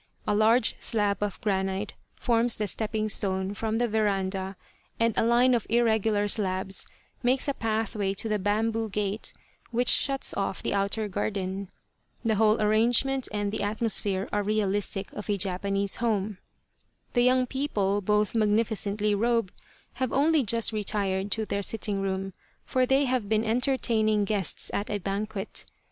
[0.25, 4.55] A large slab of granite forms the stepping stone from the veranda
[4.99, 6.87] and a line of irregular slabs
[7.21, 9.31] makes a pathway to the bamboo gate
[9.69, 11.69] which shuts off the outer garden.
[12.23, 16.39] The whole arrange ment and the atmosphere are realistic of a Japanese home.
[17.13, 19.53] The young people, both magnificently robed,
[20.01, 22.33] have only just retired to their sitting room,
[22.65, 25.67] for they have been entertaining guests at a banquet.